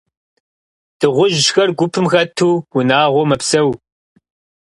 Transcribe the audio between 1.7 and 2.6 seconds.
гупым хэту,